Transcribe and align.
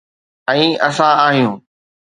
۽ 0.49 0.53
اسان 0.87 1.15
آهيون. 1.27 1.57